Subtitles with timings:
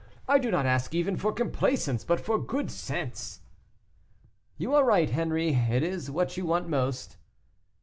[0.27, 3.41] I do not ask even for complaisance, but for good sense."
[4.57, 7.17] "You are right, Henri; it is what you want most."